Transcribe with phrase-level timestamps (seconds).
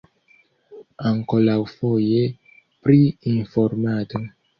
[1.09, 2.23] Ankoraŭfoje
[2.87, 2.97] pri
[3.33, 4.23] informado.